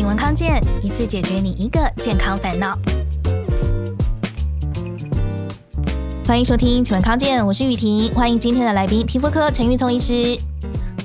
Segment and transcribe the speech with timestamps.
[0.00, 2.74] 请闻康健，一次解决你一个健康烦恼。
[6.24, 10.40] 欢迎收听请闻康健，我是雨婷，欢迎今天的来宾，皮肤科陈玉聪医师。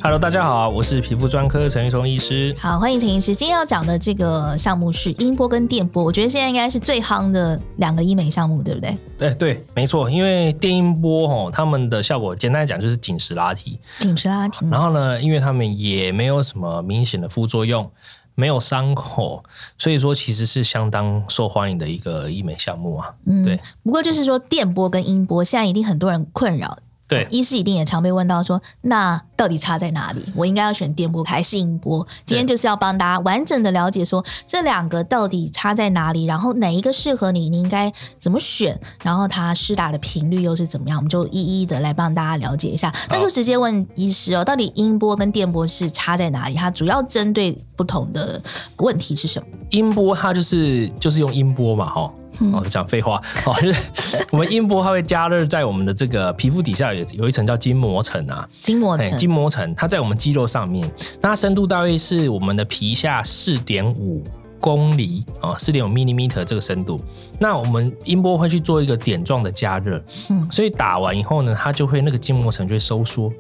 [0.02, 2.56] Hello，大家好，我是皮肤专科陈玉聪医师。
[2.58, 3.36] 好，欢迎陈医师。
[3.36, 8.98] 今天要讲的这个项目是音波跟电波，我觉得现在应该是最夯的两个医美项目，对不对？
[9.18, 10.10] 对对，没错。
[10.10, 14.66] 因为电音波哦，他们的效果简单来讲就是紧实拉提，紧实拉提。
[14.70, 17.92] 然后呢，因为他们也没有什么明显的副作用，
[18.36, 19.44] 没有伤口，
[19.78, 23.14] 所以说其实是相当受欢迎的一个医美项目啊。
[23.26, 23.60] 嗯，对。
[23.82, 26.78] 不过就是说电波跟音波，现在一定很多人困扰。
[27.08, 30.24] 对，医师一定也常被问到说，那到底差在哪里？
[30.36, 32.06] 我应该要选电波还是音波？
[32.26, 40.98] 今天就是要帮大家完整的了解说这两个到底差在哪里，然后哪一个适合你，你应该怎么选，然后它施打的频率又是怎么样？
[40.98, 42.94] 我们就一一的来帮大家了解一下。
[43.10, 46.56] 那就直接问医师哦，到底音波跟电波是差在哪里？
[46.56, 48.42] 它主要针对不同的
[48.78, 49.48] 问题是什么？
[49.72, 52.12] 音波它就是就是用音波嘛，哈。
[52.52, 53.82] 哦，讲废话哦，就是
[54.30, 60.88] 我们音波它会加热在我们的这个皮肤底下有有一层叫筋膜层啊，筋膜层，筋膜层它在我们肌肉上面，
[61.20, 64.24] 那它深度大约是我们的皮下四点五
[64.60, 67.02] 公里啊，四点五 millimeter 这个深度。
[67.40, 73.34] 那我们音波会去做一个点状的加热，嗯，所以打完以后呢，它就会那个筋膜层就会收缩，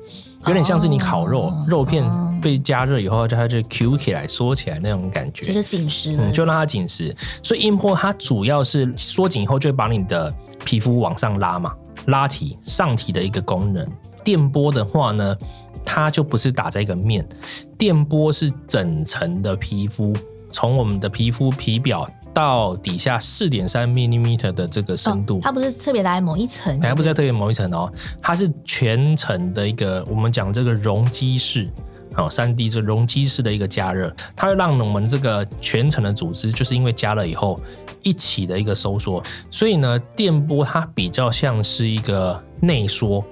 [0.47, 2.03] 有点像是你烤肉，哦、肉片。
[2.41, 7.15] 被加热以后，它就 Q 起来、缩起来那种感觉，就紧实，嗯，就让它紧实。
[7.41, 10.31] 所以音波它主要是缩紧以后，就会把你的
[10.63, 11.73] 皮肤往上拉嘛，
[12.05, 13.87] 拉提上提的一个功能。
[14.23, 15.35] 电波的话呢，
[15.85, 17.25] 它就不是打在一个面，
[17.77, 20.13] 电波是整层的皮肤，
[20.49, 22.09] 从我们的皮肤皮表。
[22.33, 27.89] 到底下四点三 millimeter 的这个深度，哦，它不是特别来某一层，还不是在特别某一层哦，
[28.21, 31.69] 它是全层的一个，我们讲这个容积式，
[32.13, 37.57] 好，三 D 这容积式的一个加热，它会让我们这个全层的组织，就是因为加热以后
[38.03, 43.23] 一起的一个收缩，所以呢，电波它比较像是一个内缩，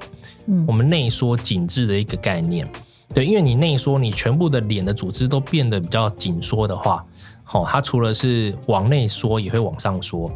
[0.47, 2.67] 嗯，我们内缩紧致的一个概念，
[3.13, 7.05] 对，因为你内缩，你全部的脸的组织都变得比较紧缩的话。
[7.51, 10.31] 哦，它除了是往内缩，也会往上缩，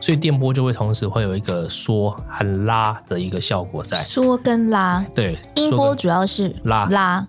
[0.00, 3.98] 所以电波就会同时会有一个缩和拉的一个效果在。
[3.98, 7.26] 缩跟拉，对，音波主要是拉拉，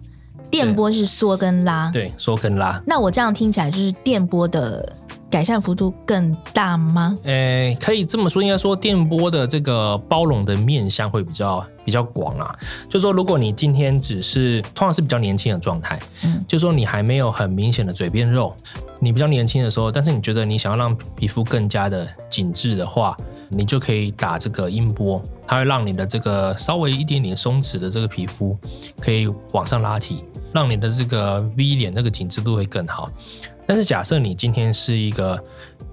[0.49, 2.81] 电波是缩跟拉，对，缩跟拉。
[2.87, 4.95] 那我这样听起来就是电波的
[5.33, 7.17] 改善幅度更大吗？
[7.23, 12.55] 诶、欸，可以这么说，应该说电波的这个包容的面向会比较比较广啊。
[12.87, 18.55] 就说，如果你今天只是通常是比较年轻的状态，嗯，就说你还没有很明显的嘴边肉。
[18.99, 23.17] 你比较年轻的时候，但是你觉得你想要让皮肤更加的紧致的话，
[23.49, 28.55] 你就可以打这个音波，它会让你的这个稍微一点点松弛的这个皮肤
[29.01, 30.23] 可以往上拉提，
[30.53, 33.09] 让你的这个 V 脸那个紧致度会更好。
[33.65, 35.41] 但是假设你今天是一个，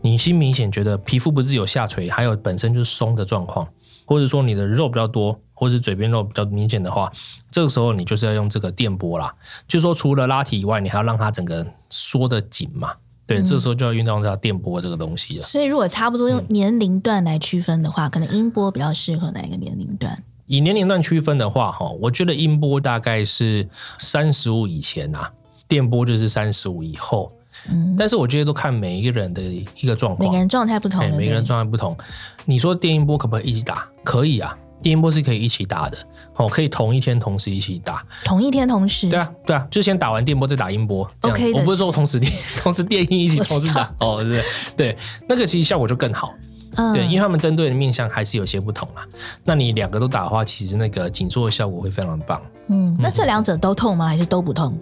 [0.01, 3.67] 你心明显觉得皮肤不是有下垂，还有本身就是松的状况，
[4.05, 5.39] 或者说你的肉比较多。
[5.53, 7.13] 或者嘴边肉比较明显的话，
[7.51, 9.31] 这个时候你就是要用这个电波啦。
[9.69, 12.95] 就是说，除了拉提以外，你还要让它整个缩得紧嘛。
[13.27, 15.43] 对，嗯、这时候就要运用到电波这个东西了。
[15.43, 20.25] 所以，如果差不多用年龄段来区分的话，嗯、可能音波比较适合哪一个年龄段？
[20.47, 25.31] 以年龄段区分的话，哈，我觉得音波大概是三十五以前啊，
[25.69, 27.31] 电波就是三十五以后。
[27.69, 31.97] 嗯，但是我觉得都看每一个人的一个状况，每个人状态不同，每个人状态不同。
[32.45, 33.87] 你说电音波可不可以一起打？
[34.05, 34.57] 可以啊。
[34.83, 35.99] 电音波是可以一起打的，
[36.37, 44.45] 哦，可以同一天同时一起打，同一天同时，对啊，对啊，就先打完电波再打音波，OK，我不是说同时电， 同时电音一起 同时打，哦，对对。
[44.79, 44.97] 对，
[45.29, 46.33] 那个其实效果就更好，
[46.77, 49.03] 嗯，对，因为他们针对的面向还是有些不同嘛，
[49.45, 54.07] 那你两个都打的话，其实那个紧缩的效果会非常棒，嗯，那这两者都痛吗？
[54.07, 54.75] 还是都不痛？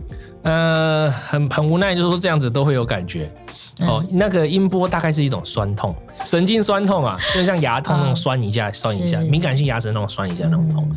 [0.43, 3.33] 呃，很很无奈，就是说这样子都会有感觉。
[3.81, 5.95] 哦，那个音波大概是一种酸痛，
[6.25, 10.91] 神经酸痛啊，就像牙痛那种酸一下、酸一下，敏感性牙齿那种酸一下那种痛。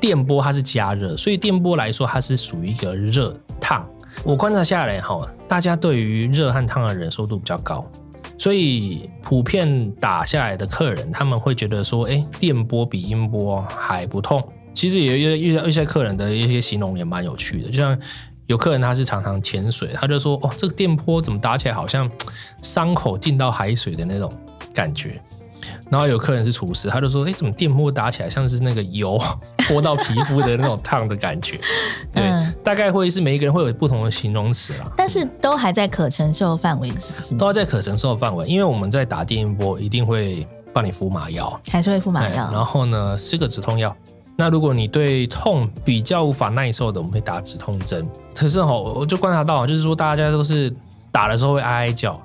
[0.00, 3.88] 电波它是加热，所以电波来说它是属于一个热烫。
[4.24, 7.88] 我观察下来哈，大家对于热和烫的忍受度比较高，
[8.36, 14.42] 所以普遍打下来的客人他们会觉得说，哎，电波比音波还不痛。
[14.74, 17.96] 其实也遇到一些客人的一些形容也蛮有趣的，就像。
[18.48, 22.10] 有客人他是常常潜水，他就说：“哦，这个电波怎么打起来好像
[22.62, 24.32] 伤口进到海水的那种
[24.74, 25.20] 感觉。”
[25.90, 29.20] 然后有客人是厨师，他就说：“哎，怎么电波打起来像是那个油
[29.68, 31.60] 泼到皮肤的那种烫的感觉？”
[32.10, 34.90] 对，嗯、大概会是每一个人会有不同的形容词啦。
[34.96, 43.94] 但是都还在可承受范围之内，都还在可承受范围，因为我们在打电波一定会帮你敷麻药，还是会敷麻药，然后呢，吃个止痛药。
[44.40, 48.08] 那如果你对痛比较无法耐受的，我们会打止痛针。
[48.32, 50.72] 可是哈，我就观察到，就是说大家都是
[51.10, 52.16] 打的时候会哀哀叫。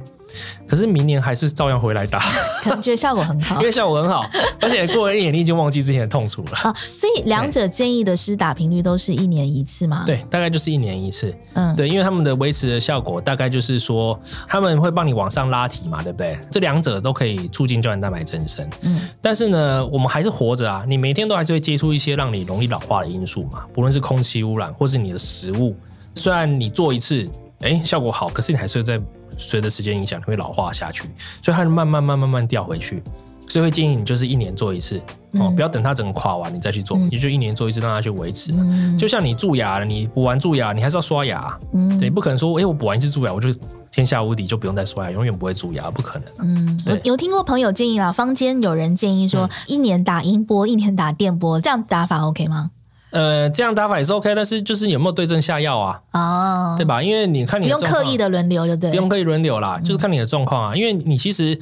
[0.67, 2.19] 可是明年还是照样回来打，
[2.61, 4.25] 可能觉得效果很好，因为效果很好，
[4.61, 6.73] 而且过了一年你已经忘记之前的痛楚了啊。
[6.93, 10.03] 所以两者建议的施打频率都是一年一次吗？
[10.05, 11.33] 对，大概就是一年一次。
[11.53, 16.37] 嗯，对，因为他们的维持的效果大概就是说他们会帮你往上拉提嘛，对不对？
[16.51, 18.67] 这两者都可以促进胶原蛋白增生。
[18.81, 25.75] 嗯，但是呢，我们还是活着啊，你每天都还是会接触一些让你容易老化的因素嘛，不论是空气污染或是你的食物。
[26.15, 27.29] 虽然你做一次，
[27.59, 28.99] 哎，效果好，可是你还是在。
[29.37, 31.03] 随着时间影响，你会老化下去，
[31.41, 33.01] 所以它慢慢慢慢慢掉回去。
[33.45, 34.99] 所以会建议你就是一年做一次，
[35.33, 38.53] 嗯、哦，不要等它整个垮完你再去做，嗯、你就一年做一次，让它去维持。
[38.53, 41.55] 嗯、就像你蛀牙了，你补完蛀牙，你还是要刷牙。
[41.73, 43.53] 嗯，对，不可能说，哎、欸，我补完一次蛀牙，我就
[43.91, 46.27] 天下无敌，就不用再刷牙，永远不会蛀牙，不可能。
[46.39, 52.71] 嗯，对有听过朋友建议啦，坊间有人建议说，嗯、一年打音波，一年打电波，这样打法 OK 吗？
[53.13, 56.01] 呃，这样打法也是 OK，但是就是有没有对症下药啊？
[56.13, 57.01] 哦，对吧？
[57.01, 60.73] 因为你看你的不用刻意的轮流，就对，不用刻意轮流啦，就是看你的状况啊。
[60.73, 61.55] 嗯、因为你其实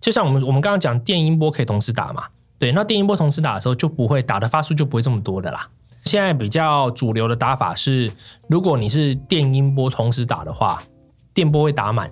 [0.00, 2.24] 就像我们我们刚刚讲电音波可以同时打嘛，
[2.58, 5.68] 对，那电音波同时打的时候就不会打的发数就不会这么多的啦。
[6.04, 8.10] 现在比较主流的打法是，
[8.48, 10.82] 如果你是电音波同时打的话，
[11.32, 12.10] 电波会打满，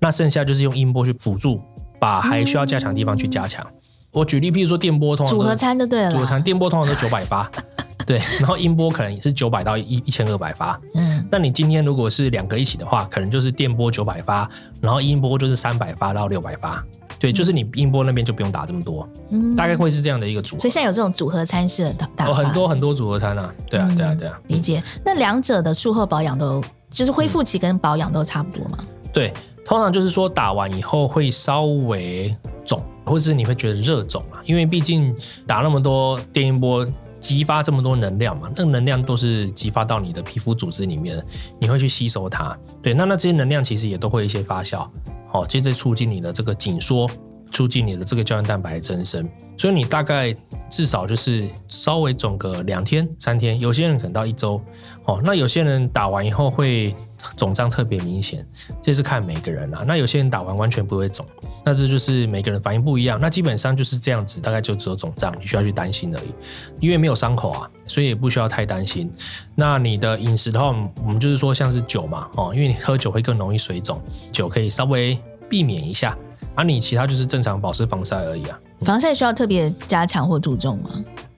[0.00, 1.60] 那剩下就是用音波去辅助，
[2.00, 3.64] 把还需要加强的地方去加强。
[3.64, 3.74] 嗯、
[4.10, 7.48] 我举例，譬如说电波通常组合餐就对了，组合餐电波通常都九百八。
[8.06, 10.80] 对，然后音波可能也是九百到一一千二百发。
[10.94, 14.48] 嗯，那你今天如果是两个一起的话，可能就是电波九百发，
[14.80, 16.82] 然后音波就是三百发到六百发。
[17.18, 19.06] 对，就是你音波那边就不用打这么多。
[19.30, 20.60] 嗯，大概会是这样的一个组合。
[20.60, 23.52] 所以现在有这种组合餐式的打法，哦，很多很多组合餐啊。
[23.68, 24.40] 对啊，对啊，对啊。
[24.46, 24.82] 理解。
[25.04, 28.78] 那两者的术后保养都就是恢复期跟保养都差不多吗？
[29.12, 29.34] 对，
[29.66, 32.34] 通常就是说打完以后会稍微
[32.64, 35.14] 肿，或者是你会觉得热肿啊，因为毕竟
[35.46, 36.86] 打那么多电音波。
[37.20, 41.24] 激发这么多能量嘛，那能量都是激发到你的皮肤组织里面，
[41.60, 42.56] 你会去吸收它。
[42.82, 44.88] 对，那那这些能量其实也都会一些发酵，
[45.30, 47.10] 好，接着促进你的这个紧缩，
[47.50, 49.28] 促进你的这个胶原蛋白增生。
[49.56, 50.32] 所以你大概
[50.70, 54.60] 至少就是稍微肿个两天三天，有些人可能到一周。
[55.04, 56.94] 哦，那有些人打完以后会
[57.36, 58.46] 肿胀特别明显，
[58.82, 59.84] 这是看每个人啊。
[59.86, 61.26] 那有些人打完完全不会肿，
[61.64, 63.18] 那这就是每个人反应不一样。
[63.20, 66.34] 那基本上就是这样子，大概就只有肿胀，你需要去担心而已。
[66.80, 69.10] 因为没有伤口啊，所以也不需要太担心。
[69.54, 70.66] 那你的饮食的话，
[71.04, 74.00] 我们就是说像是酒嘛，哦，因为你喝酒会更容易水肿，
[74.32, 75.18] 酒可以稍微
[75.48, 76.16] 避免一下。
[76.54, 78.58] 而、啊、你其他就是正常保湿防晒而已啊。
[78.80, 80.90] 防晒需要特别加强或注重吗？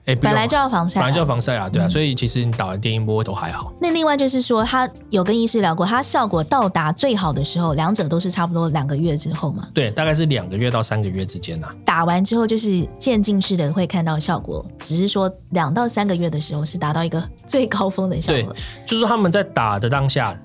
[0.05, 3.71] 哎，本来就要防晒，本来就要防晒啊，对啊，嗯、所以其实你打完电音波都还好。
[3.79, 9.67] 那另外就是说，他有跟医师聊过，它效果到达最好的时候，两者都是差不多两个月之后嘛？
[9.75, 11.75] 对，大概是两个月到三个月之间呐、啊。
[11.85, 18.53] 打完之后就是渐进式的会看到效果，只是说两到三个月的时候是达到一个最高峰的效果。
[18.53, 20.35] 对，就是说他们在打的当下，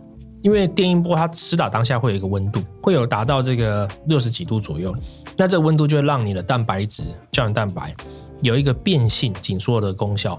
[0.42, 4.94] 因为电音波它施打当下会有一个温度，会有达到这个六十几度左右，
[5.34, 7.94] 那这温度就会让你的蛋白质、胶原蛋白。
[8.42, 10.38] 有一个变性紧缩的功效，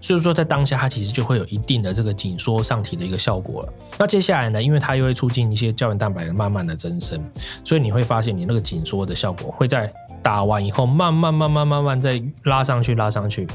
[0.00, 3.72] 所以说在当下它其实就会有一定的这个紧缩上提的一个效果了。
[3.98, 7.18] 那接下来呢，因为它又会促进一些胶原蛋白的慢慢的增生，
[7.64, 9.92] 所以你会发现你那个紧缩的效果会在
[10.22, 13.46] 打完以后慢慢慢慢慢慢再拉上去，拉上去，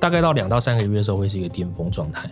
[0.00, 2.30] 大概到两到三个月的时候会是一个巅峰状态。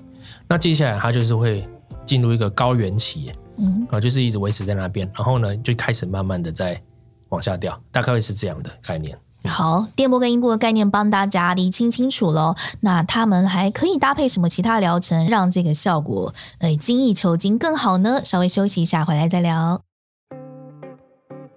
[0.49, 1.67] 那接下来它就是会
[2.07, 6.81] 进入一个高原期，嗯，啊，就是一直维持在那边，然后呢就开始慢慢的在
[7.29, 9.19] 往下掉，大概会是这样的概念。
[9.49, 12.55] 好，电波跟音波的概念帮大家理清清楚喽。
[12.81, 18.21] 那他们还可以搭配什么其他疗程，让这个效果呃精益求精更好呢？
[18.25, 19.92] 稍微休息一下，回来再聊。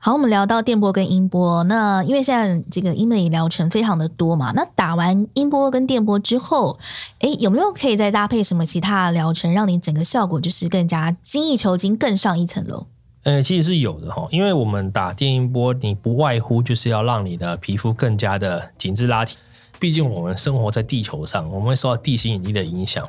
[0.00, 6.78] 好，我们聊到电波跟音波，那因为现在这个医美疗程非常的多嘛，那打完音波跟电波之后，
[7.18, 12.86] 诶，有没有可以再搭配什么其他的疗程，让你整个效果就是更加精益求精，更上一层楼？
[13.24, 19.36] 呃，其实是有的哈，因为我们打电音波，你不外乎就是要让你的皮肤更加的紧致拉提，
[19.80, 23.06] 毕竟我们生活在地球上，我们会受到地心引力的影响，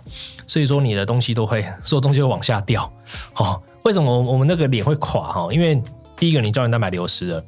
[0.47, 2.91] 所以说你的东西都会，所有东西会往下掉。
[3.31, 5.53] 好，为什么我们那个脸会垮哈？
[5.53, 5.79] 因为
[6.19, 7.43] 第一个，你胶原蛋白流失了，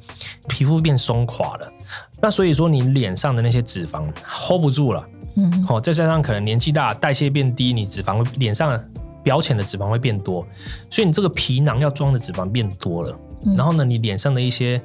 [0.48, 1.72] 皮肤变松垮了，
[2.20, 8.82] 那所以说你脸上的那些脂肪 hold 不住了，嗯，好，再加上可能年纪大，代谢变低，你脂肪脸上
[9.22, 10.46] 表浅的脂肪会变多，
[10.90, 13.54] 所以你这个皮囊要装的脂肪变多了，嗯。
[13.56, 14.82] 然后呢，你脸上的一些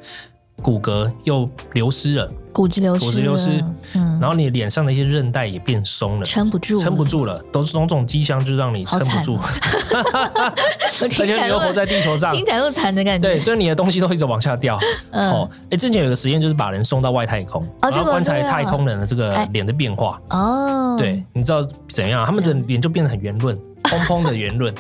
[0.61, 9.37] 骨骼又流失了，骨质流失，骨质流失，嗯，然后你脸上的一些韧带也变松了，撑不住，撑不住了，都是种种迹象，就让你撑不住，
[11.01, 13.27] 而且你又活在地球上，听起来又惨的感觉。
[13.27, 14.79] 对，所以你的东西都一直往下掉。
[15.11, 20.19] 嗯哦，哎，之前有个实验就是把人送到外太空，然后观察太空人的这个脸的变化。
[20.31, 22.25] 哦，对，你知道怎样？
[22.25, 24.73] 他们的脸就变得很圆润， 蓬蓬的圆润。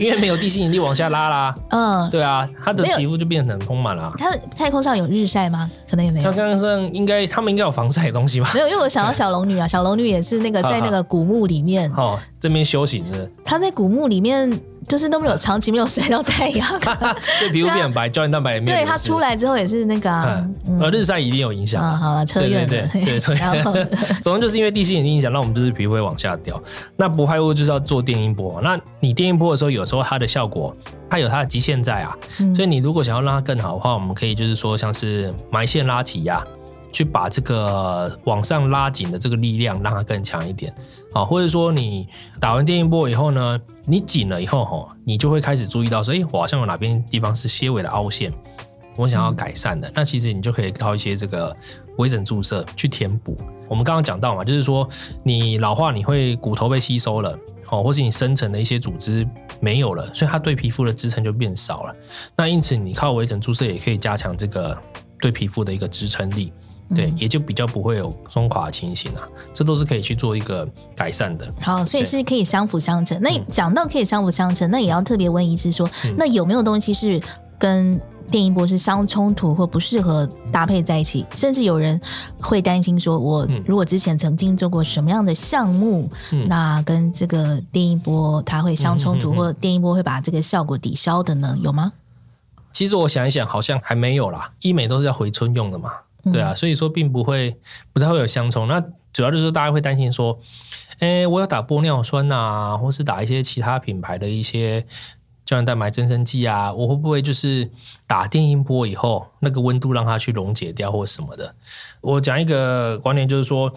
[0.00, 4.12] 因为没有地心引力往下拉啦，嗯，对啊，他的皮肤就变得很丰满了。
[4.18, 5.70] 他太空上有日晒吗？
[5.88, 6.24] 可能也没有。
[6.30, 8.50] 他刚刚说应该，他们应该有防晒的东西吧？
[8.54, 13.30] 没有，因为我想到小龙女啊， 小龙女也是那个在那个古墓里面，哦，这边修行的。
[13.44, 14.58] 他在古墓里面。
[14.88, 16.66] 就是都没有长期没有晒到太阳，
[17.38, 18.76] 所以皮肤变很白，胶原蛋白也没有。
[18.76, 20.10] 对，他出来之后也是那个，
[20.80, 21.96] 呃，日晒一定有影响。
[21.96, 23.72] 好了，车院对对对， 然后
[24.20, 26.60] 总之就是因为地心引力影响，让我们就是皮肤会往下掉。
[26.96, 28.60] 那不外乎就是要做电音波。
[28.62, 30.74] 那你电音波的时候，有时候它的效果，
[31.08, 32.16] 它有它的极限在啊。
[32.52, 36.44] 所以你如果想要让它更好的话，我们可以就是说像是埋线拉提呀。
[36.92, 40.74] 去把这个往上拉紧的这个力量让它更强一点，
[41.12, 48.32] 好，或者说你打完电音波以后呢，你紧了以后哈，你就会开始注意到说，哎，我好像有哪边地方是些微的凹陷，
[48.96, 51.56] 我想要改善的，嗯、那其实你就可以靠一些这个
[51.96, 53.36] 微整注射去填补。
[53.66, 54.88] 我们刚刚讲到嘛，就是说
[55.24, 57.36] 你老化你会骨头被吸收了，
[57.70, 59.26] 哦，或是你深层的一些组织
[59.60, 61.96] 没有了，所以它对皮肤的支撑就变少了。
[62.36, 64.78] 那因此你靠微整注射也可以加强这个
[65.20, 66.52] 对皮肤的一个支撑力。
[66.94, 71.52] 对，也就比较不会有松垮的情形啊，这都是可以去做一个改善的。
[71.60, 73.20] 好，所以是可以相辅相成。
[73.22, 77.20] 那讲到可以相辅相成，那也要特别问医师说，那有没有东西是
[77.58, 81.24] 跟电音波是相冲突或不适合搭配在一起？
[81.34, 82.00] 甚至有人
[82.40, 86.10] 会担心说，我如果之前曾经做过什么样的项目，
[86.48, 91.56] 那跟这个电音波它会相冲突，或电音波会把这个效果抵消的呢？
[91.60, 91.92] 有吗？
[92.72, 94.52] 其实我想一想，好像还没有啦。
[94.60, 95.90] 医美都是要回春用的嘛。
[96.24, 97.56] 对啊，所以说并不会
[97.92, 98.68] 不太会有相冲。
[98.68, 98.80] 那
[99.12, 100.38] 主要就是大家会担心说，
[100.98, 104.84] 诶，我要打玻尿酸啊，或是打一些其他品牌的一些
[105.44, 107.68] 胶原蛋白增生剂啊，我会不会就是
[108.06, 111.54] 打电音波以后，那个温度让它去溶解掉或什么的？
[112.00, 113.72] 我讲一个观念，就是说，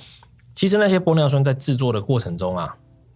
[0.54, 2.76] 其实那些玻尿酸在制作的过程中啊，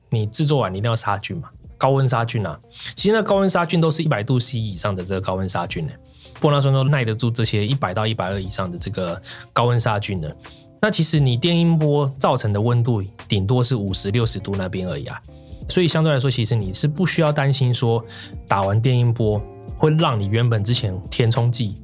[0.09, 2.59] 你制作完你一定要杀菌嘛，高温杀菌啊。
[2.95, 5.93] 其实那高温杀菌都是一百度 C 以上的这个高温杀菌呢。
[6.41, 9.21] 玻尿酸都耐得住这些一百到一百二以上的这个
[9.53, 10.35] 高温杀菌的。
[10.79, 15.19] 那其实你电音波造成的温度顶多是五十六十度那边而已啊。
[15.69, 18.03] 所以相对来说，其实你是不需要担心说
[18.47, 19.41] 打完电音波
[19.75, 21.81] 会让你原本之前填充剂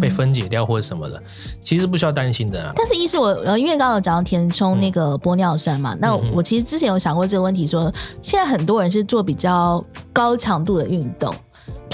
[0.00, 1.22] 被分解掉或者什么的，
[1.60, 2.72] 其实不需要担心的啊。
[2.74, 11.34] 但是医师，我呃，因为刚刚有讲到填充那个玻尿酸嘛，那我其实之前有想过这个问题，说现在很多人是做比较高强度的运动。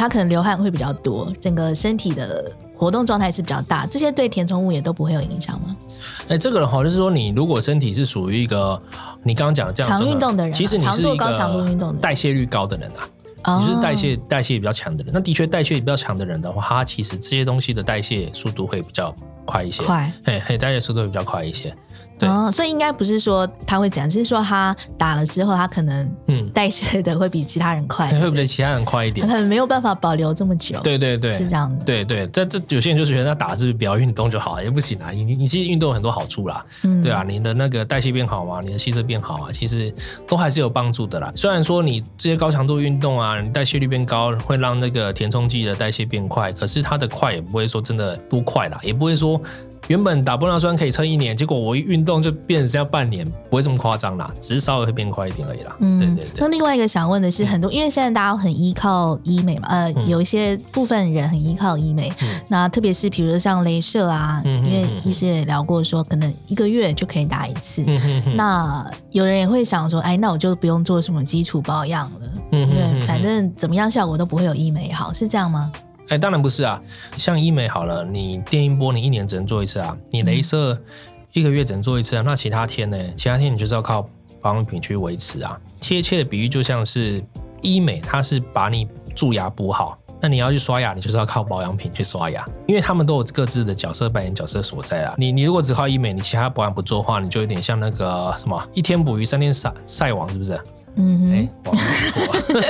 [0.02, 5.76] 他可能流汗会比较多，整个身体的活动状态是比较大，这些对填充物也都不会有影响吗？
[6.22, 8.82] 哎、欸，这个的话就是说，你如果身体是属于一个
[9.22, 12.90] 你刚刚讲的这样长运动的人、啊，其实你是一个代谢率高的人
[13.42, 15.14] 啊，你是代谢代谢比较强的人。
[15.14, 19.14] 那的确代谢比较强的人的话，他其实这些东西的代谢速度会比较
[19.46, 21.72] 快一些，快，嘿嘿，代谢速度会比较快一些。
[22.28, 30.78] 哦，所以应该不是说他会怎样，只是说他打了之后，他可能嗯代谢的会比其他人快，会比其他人快一点，可能没有办法保留这么久。
[30.80, 31.84] 对对对，是这样的。
[31.84, 35.10] 对对，这这有些人就是觉得他打是不要运动就好，也不行啊。
[35.10, 39.92] 你你其实运动有很多好处啦，嗯，对啊，你的那个代谢变好嘛，你的气色变好啊，其实
[40.28, 41.32] 都还是有帮助的啦。
[41.34, 49.40] 虽然说你这些高强度运动啊，你代谢率变高，会让那个填充剂的代谢变快，可是它的快也不会说真的多快啦，也不会说。
[49.88, 55.76] 原本打玻尿酸可以撑一年，结果我一运动就变成要半年，不会这么夸张啦，只是稍微会变快一点而已啦。
[55.80, 56.40] 嗯，对对对。
[56.40, 67.84] 那另外一个想问的是，很多、嗯、因为现在大家很依靠医美嘛，呃，嗯、有一些部分人很依靠医美，嗯、那特别是比如说像镭射啊，嗯、因为医师也聊过说，可能一个月就可以打一次。
[67.86, 72.20] 嗯、那有人也会想说，哎，那我就不用做什么基础保养了，
[72.52, 75.70] 嗯、因为反正怎么样效果都不会有医美好，是这样吗？
[76.12, 76.78] 哎，当然不是啊。
[77.16, 80.78] 像医美好了，你电音波你一年只能做一次啊，你镭射
[81.32, 82.22] 一个月只能做一次啊。
[82.22, 82.98] 那其他天呢？
[83.16, 84.06] 其他天你就是要靠
[84.42, 85.58] 保养品去维持啊。
[85.80, 87.24] 贴切的比喻就像是
[87.62, 95.14] 医美，它是把你蛀牙补好，那你要去刷牙，你就是要靠保养品去刷牙，因为他们都有各自的角色扮演角色所在啊。
[95.16, 100.60] 你你如果只靠医美，你其他保养不做的话，你就有点像那个什么一天捕鱼三天晒晒网，是不是？
[100.94, 102.60] 嗯，哎，网不错，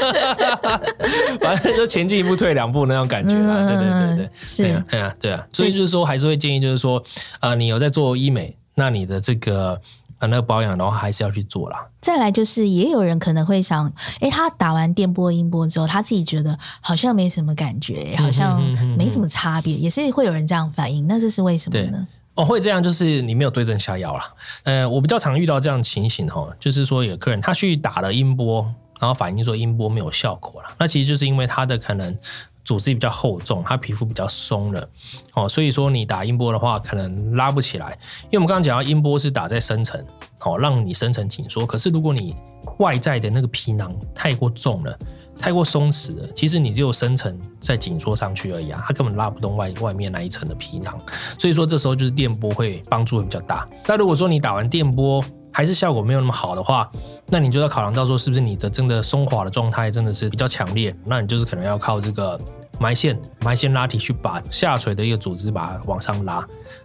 [1.41, 3.67] 反正就前进一步退两步那种感觉啦。
[3.67, 5.45] 对对对对，是，对啊，对啊。
[5.53, 7.03] 所以就是说，还是会建议，就是说，
[7.41, 9.81] 呃，你有在做医美，那你的这个
[10.19, 11.85] 呃那个保养的话，还是要去做啦。
[12.01, 18.63] 再来就是，也有人可能会想，哎，他打完电波、音波之后，他自己觉得好像没什么感觉，好像
[18.97, 21.07] 没什么差别，也是会有人这样反应。
[21.09, 22.07] 那这是为什么呢？
[22.35, 24.35] 哦，会这样，就是你没有对症下药啦。
[24.65, 28.63] 呃，我比较常遇到这样情形哈，就是说有客人他去打了音波，
[28.99, 32.17] 然后反映说音波没有效果了，那其实就是因为他的可能。
[32.65, 34.89] 组织比较厚重，它皮肤比较松了，
[35.35, 37.99] 哦，所以说你打音波的话，可能拉不起来。
[38.25, 40.05] 因为我们刚刚讲到音波是打在深层，
[40.41, 41.67] 哦，让你深层紧缩。
[41.67, 42.37] 可是如果你
[42.79, 44.97] 外在的那个皮囊太过重了，
[45.39, 50.99] 太过松弛了，其实你只有深层在紧缩上去而已啊，它根本拉不动外外面那一层的皮囊。
[51.37, 53.69] 所以说这时候就是电波会帮助会比较大。
[53.87, 56.91] 那如果说你打完电波，还是效果没有那么好的话，
[57.27, 60.95] 那你就要考量到说，是不是你的真的松垮的状态真的是比较强烈？
[61.05, 62.41] 那你就是可能要靠这个
[62.83, 66.45] 埋线、埋线拉提去把下垂的一个组织把它往上拉。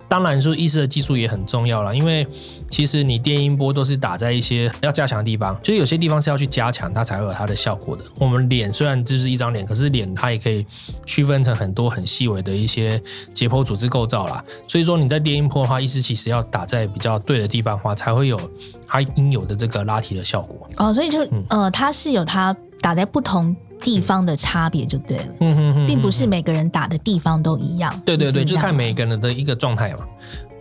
[0.09, 2.25] 当然说，医师的技术也很重要了，因为
[2.69, 8.03] 其实你电音波都是打在一些 要加强的地方，就是有些地方是要去加强，它才会有它的效果的。
[8.17, 10.65] 我们脸虽然就是一张脸，可是脸它也可以
[11.05, 13.01] 区分成很多很细微的一些
[13.33, 14.41] 解剖组织构造啦。
[14.67, 18.39] 所以说你在电音波的话，医师其实要打在比较对的地方的话，才会有
[18.87, 20.69] 它应有的这个拉提的效果。
[20.77, 23.55] 哦，所以就呃，它是有它打在不同。
[23.79, 27.93] 地方的差别就对了，嗯哼哼，并不是每个人打的地方都一样。
[28.03, 29.99] 对对对，就看每个人的一个状态嘛。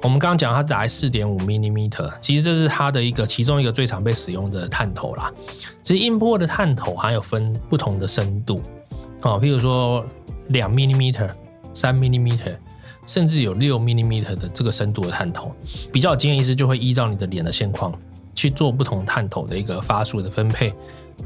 [0.02, 5.32] 我们刚刚讲它打在四点五 millimeter，其实这是它的一个其中一个最常被使用的探头啦。
[5.82, 8.61] 其实音波的探头还有分不同的深度，
[9.23, 10.04] 哦，譬如说
[10.49, 11.30] 两 millimeter、
[11.73, 12.54] 三 millimeter，
[13.06, 15.50] 甚至有六 millimeter 的这个深度的探头。
[15.90, 17.90] 比较有经验医师就会依照你的脸的现况
[18.36, 20.72] 去做不同探头的一个发数的分配，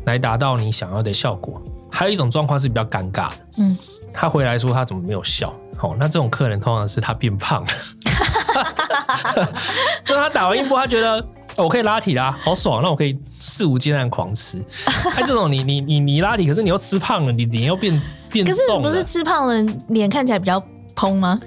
[0.07, 1.61] 来达到你想要的效果。
[1.91, 3.77] 还有一种状况是比较尴尬的，嗯，
[4.13, 5.53] 他回来说他怎么没有效？
[5.83, 7.69] 哦，那这种客人通常是他变胖了，
[10.05, 11.27] 就他打完一波，他觉得
[11.57, 14.63] 我可以拉体啦，好爽，那我可以肆无忌惮狂吃。
[15.17, 18.01] 哎，这种你你你你拉体，可是你又吃胖了，你脸又变
[18.31, 20.63] 变重了，可是不是吃胖了，脸看起来比较
[20.95, 21.41] 蓬吗？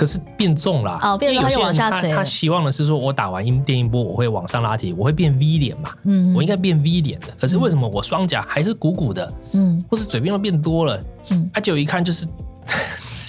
[0.00, 2.10] 可是变重了，哦，变重他又往下垂。
[2.10, 5.90] 他希望的是说，我打完音电音波，我会往上拉提，我会变 V 脸嘛？
[6.04, 7.26] 嗯，我应该变 V 脸的。
[7.38, 9.30] 可是为什么我双颊还是鼓鼓的？
[9.52, 11.04] 嗯，或是嘴边又变多了？
[11.28, 12.26] 嗯，啊，就一看就是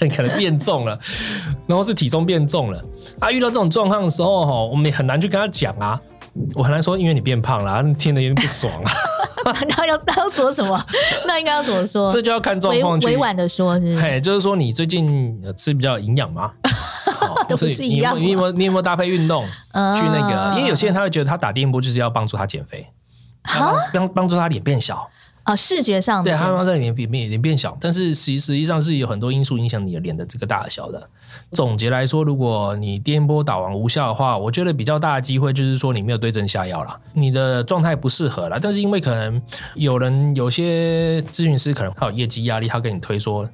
[0.16, 0.98] 可能变重了，
[1.68, 2.82] 然后是体重变重了。
[3.18, 6.00] 啊，遇到这种状况的时候，哈，我们也很难去跟他讲啊。
[6.54, 8.90] 我很难说，因为你变胖了，听得有点不爽啊。
[9.76, 10.82] 那要那要说什么？
[11.26, 12.10] 那应该要怎么说？
[12.12, 13.06] 这就要看状况去。
[13.08, 16.52] 委婉的说是，是，嘿，就是说你最近吃比较营养吗？
[17.48, 18.18] 都不是一样。
[18.18, 20.54] 你有没有你有没有搭配运动去那个？
[20.56, 22.86] 因为有些人他会觉得他打电波就是要帮助他减肥，
[23.92, 25.08] 帮帮助他脸变小
[25.44, 31.08] 啊，视觉上对，它放在脸脸脸变小，但是实实际上是有很多因素影响你的脸的这个大小的。
[31.50, 38.58] 总结来说，如果你电波打完无效的话，我觉得比较大的机会就是说你没有对症下药了，你的状态不适合了。
[38.60, 39.42] 但是因为可能
[39.74, 43.48] 有人有些咨询师可能他有业绩压力，他跟你推说。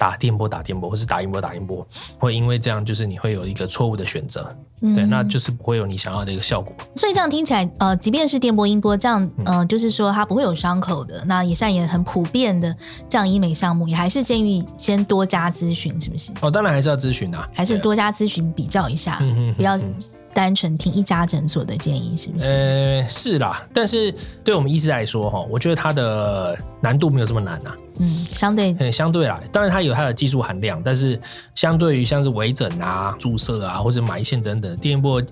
[0.00, 1.86] 打电波打电波，或是打音波打音波，
[2.18, 6.74] 会因为这样，就是你会有一个错误的选择，嗯、对，那就是不会有你想要的一个效果。
[6.96, 12.74] 所以这样听起来，呃，即便是电波音波这样，嗯、呃，就是说它不会有伤口的，那也算也很普遍的
[13.10, 16.32] 这样医美项目，也还是建议先多加咨询，是不是？
[16.40, 19.78] 哦，当然还是要咨询的，还是多加咨询比较一下，嗯嗯，不要
[20.32, 22.48] 单纯听一家诊所的建议，是不是？
[22.48, 24.14] 呃，是啦，但是
[24.44, 27.76] 对我们医师来说，哈，我觉得它的难度没有这么难啊。
[27.98, 31.20] 嗯，相对，嗯，相对啦，当然它有它的技术含量，但是
[31.54, 35.22] 相对于像是微整啊、注射啊或者埋线等等，电波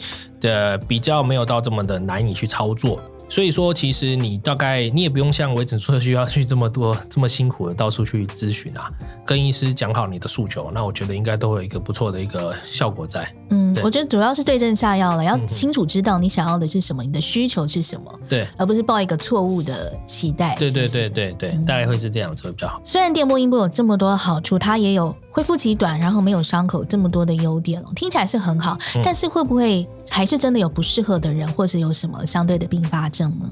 [0.41, 3.01] 的比较没有到这么的难以去操作。
[3.29, 8.91] 所以说，其实你大概你也不用像微整出需要去这么多这么辛苦的到处去咨询啊，
[9.27, 13.29] 跟医师讲好你的诉求，那我觉得应该都会有一个不错的一个效果在。
[13.51, 20.57] 嗯，我觉得主要是对症下药了，要清楚知道你想要的是什么，你的需求是什么，对，而不是抱一个错误的期待。
[20.57, 22.81] 对对对对对，大概会是这样子会比较好。
[22.85, 25.15] 虽然电波音波有这么多好处，它也有。
[25.39, 28.77] 恢复期短，然后没有伤口，这么多的优点哦，听起来是很好。
[28.97, 33.49] 嗯、但是会不会还是真的有不适合的人，或是有什么相对的并发症呢？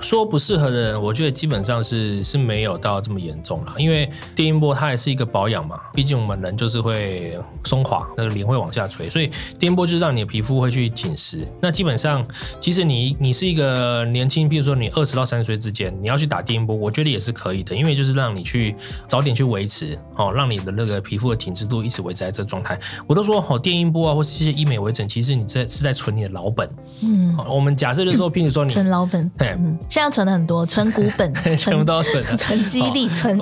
[0.00, 3.74] 说不适合的人，我觉得基本上是是没有到这么严重了。
[3.78, 11.46] 因为电音波它也是一个保养嘛，毕竟我们人就是会松垮，那个脸会往下垂，所以电音波就是让你的皮肤会去紧实。
[11.60, 12.26] 那基本上，
[12.58, 18.74] 即使你你是一个年轻，比如说你二十到三十岁之间，你要去打电音波，我觉得也是可以的，因为就是让你去
[19.06, 26.68] 早点去维持哦，让你的那个皮肤的紧致度一直维持在这个状态，我都说好，电音波啊，或是这些医美微整，其实你在是在存你的老本。
[27.02, 33.38] 嗯，我们假设的时候，譬如说你存老本，对，嗯，现在存的很多，存股本， 全部都要存，存基地，存，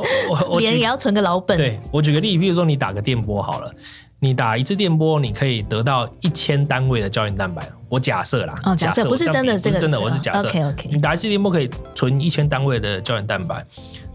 [0.59, 1.57] 别人也要存个老本。
[1.57, 3.73] 对，我举个例，譬如说你打个电波好了，
[4.21, 7.69] 你打一次电波，你可以得到一千单位的胶原蛋白。
[7.89, 10.49] 我假设啦，哦，假设不是真的，这个真的，我是假设。
[10.49, 13.65] OK OK，你打一次电波可以存一千单位的胶原蛋白，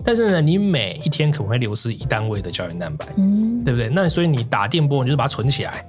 [0.04, 3.90] 但是呢，你每一天可能会流失一单位的胶原蛋白，嗯，对不对？
[3.90, 5.86] 那所以你打电波，你就是把它存起来，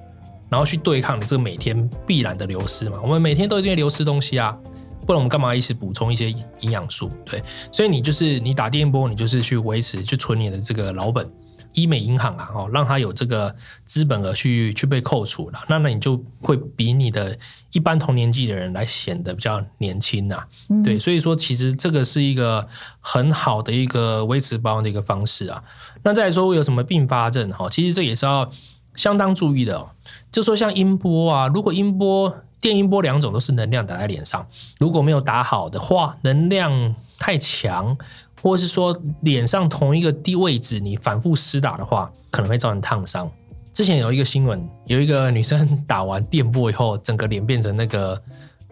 [0.49, 2.97] 然后去对抗你这个每天必然的流失嘛。
[3.03, 4.57] 我们每天都一定会流失东西啊，
[5.05, 7.11] 不然我们干嘛一直补充一些营养素？
[7.25, 11.29] 对，所以你就是你打电波，你就是去维持去存你的这个老本。
[11.75, 13.53] 医美银行啊，哦，让他有这个
[13.85, 17.37] 资本额去去被扣除了，那那你就会比你的
[17.71, 20.47] 一般同年纪的人来显得比较年轻呐、啊。
[20.69, 22.67] 嗯、对，所以说其实这个是一个
[22.99, 25.61] 很好的一个维持保养的一个方式啊。
[26.01, 27.69] 那再来说有什么并发症哈？
[27.69, 28.49] 其实这也是要
[28.95, 29.89] 相当注意的哦。
[30.31, 34.47] 就说像音波啊，如果音波、电音波两种都是能量打在脸上，
[34.79, 37.97] 如果没有打好的话，能量太强。
[38.41, 43.29] 或者是说脸上同一个地位置，你反复施打的话，可能会造成烫伤。
[43.73, 48.21] 之前有一个新闻，有一个女生打完电波以后，整个脸变成那个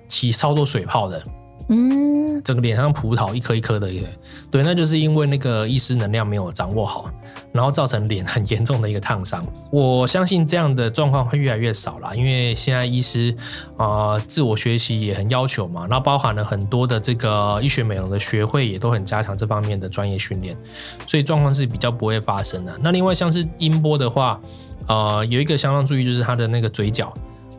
[0.08, 1.24] 起超多水泡的。
[1.70, 3.90] 嗯，整个脸上葡萄一颗一颗的，
[4.52, 7.10] 对，那就是因为那个医师能量没有掌握好，
[7.54, 9.46] 然后造成脸很严重的一个烫伤。
[9.72, 13.34] 我相信这样的状况会越来越少了，因为现在医师
[13.78, 20.58] 啊、自我学习也很要求嘛，那包含了很多的这个医学美容的学会也都很加强这方面的专业训练，
[21.08, 22.78] 所以状况是比较不会发生的。
[22.82, 24.42] 那另外像是音波的话，
[24.88, 27.14] 呃，有一个相当注意就是他的那个嘴角。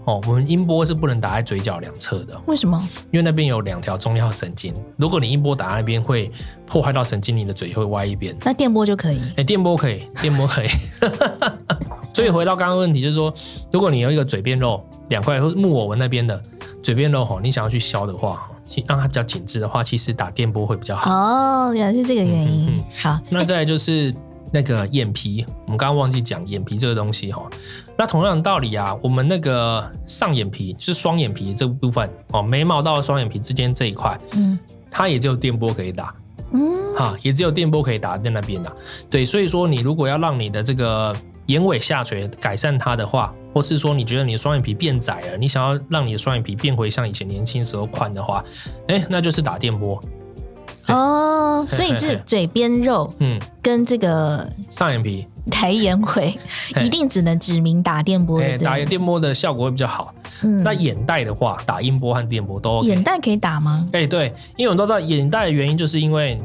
[0.04, 2.38] 哦，我们音波是不能打在嘴角两侧的。
[2.46, 2.86] 为什么？
[3.10, 6.30] 因为那边有两条重要神经，如果你音波打在那边，会
[6.66, 8.36] 破坏到神经，你的嘴会歪一边。
[8.44, 9.20] 那电波就可以？
[9.36, 10.66] 哎，电波可以，电波可以。
[12.12, 13.32] 所以回到刚刚问题，就是说，
[13.72, 16.40] 如果你有一个嘴边肉两块，或木偶纹那边的
[16.82, 18.48] 嘴边肉吼，你想要去消的话，
[18.86, 21.10] 让它比较紧致的话，其实打电波会比较好。
[21.10, 22.68] 哦，原来是这个原因。
[22.68, 24.14] 嗯，好，那再来就是。
[24.54, 27.42] 那个眼皮，我们刚刚忘记讲眼皮这个东西哈。
[27.98, 34.56] 那同样的道理啊，我们那个上眼皮就是双眼皮这部分哦，眉毛到双眼皮之间这一块，嗯，
[34.88, 36.14] 它也只有电波可以打，
[36.52, 38.72] 嗯，哈，也只有电波可以打在那边的。
[39.10, 41.12] 对，所以说你如果要让你的这个
[41.46, 48.44] 眼尾下垂改善它的话，或是说你觉得你的双眼皮变窄了，你想要让你的双眼皮变回像以前年轻时候宽的话，
[48.86, 50.00] 哎，那就是打电波。
[50.88, 56.38] 哦，所以是嘴边肉， 嗯，跟这个上眼皮、抬眼尾，
[56.82, 60.14] 一定只能指明打电波，对，打电波的效果会比较好。
[60.42, 62.88] 嗯，那眼袋的话，打音波和电波都 OK。
[62.88, 63.88] 眼袋可以打吗？
[63.92, 66.38] 哎，对，因为我们都知道眼袋的原因，就是因为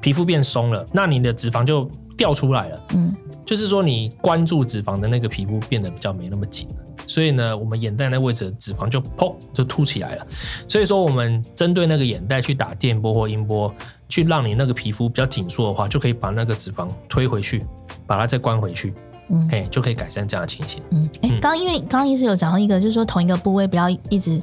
[0.00, 2.80] 皮肤变松了，那你的脂肪就掉出来了。
[2.94, 3.14] 嗯，
[3.46, 6.68] 就是说你关注脂肪的那个皮肤变得比较没那么紧。
[7.08, 10.26] 所以呢，我们眼袋那位置的脂肪就砰就凸起来了。
[10.66, 13.72] 所以说，我们针对那个眼袋去打电波或音波，
[14.08, 17.64] 去让你那个皮肤比较紧缩的话，就可以把那个脂肪推回去，
[18.08, 18.92] 把它再关回去，
[19.30, 20.82] 嗯，哎，就可以改善这样的情形。
[20.90, 24.42] 嗯，哎，刚刚因为刚刚医师有讲到一个，就是说同一个部位不要一直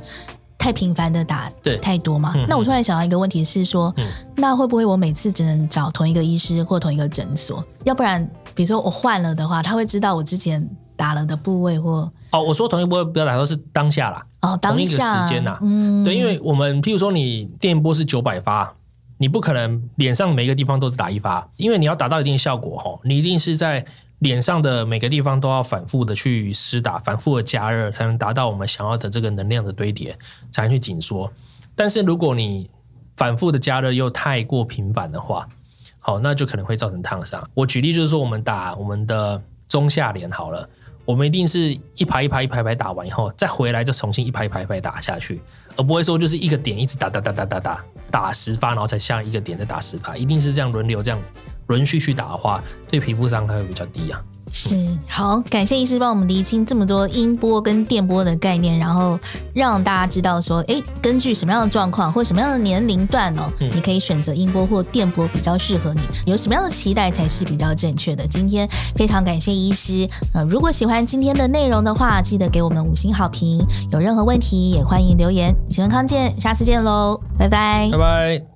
[0.64, 2.32] 太频繁的打，对，太多嘛。
[2.38, 7.62] 嗯、那我突然想到一个问题是说，嗯、那会不会我每次只能找同一个医师或同一个诊所？
[7.84, 12.10] 要不然，比如说我换了的话，他会知道我之前打了的部位或。
[12.32, 18.74] 哦，我说同一波不要打，说是当下啦，哦，当下，同一个时间呐，嗯，对，因为我们譬如说你电波是九百发，
[19.18, 23.86] 你不可能脸上每个地方都是打一发，因为你要达到一定效果吼，你一定是在
[24.24, 30.18] 脸上的每个地方都要反复的去施打，反复的加热，才能达到我们想要的这个能量的堆叠，
[30.50, 31.32] 才能去紧缩。
[31.76, 32.70] 但是如果你
[33.16, 35.48] 反复的加热又太过频繁的话，
[36.00, 37.48] 好，那就可能会造成烫伤。
[37.54, 40.68] 我举例就是说，我们打我们的中下脸好了。
[41.06, 45.42] 我们一定是一排一排一排排打完以后，再回来就重新一排一排一排打下去，
[45.76, 51.22] 而不会说就是一个点一直打打打打打打打十发，然后才下一个点再打十发，一定是这样轮流这样
[51.68, 54.22] 轮序去打的话，对皮肤伤害会比较低啊。
[54.56, 54.76] 是，
[55.08, 59.20] 好，感谢医师帮我们厘清这么多音波跟电波的概念，然后
[59.52, 68.28] 让大家知道说，哎，根据什么样的状况或什么样的年龄段哦，嗯、你可以选择音波或电波比较适合你，有什么样的期待才是比较正确的。
[68.28, 73.66] 今天非常感谢医师，呃，如果喜欢今天的内容的话，记得给我们五星好评。
[73.92, 75.52] 有任何问题也欢迎留言。
[75.68, 78.53] 喜欢康健，下次见喽，拜拜，拜拜。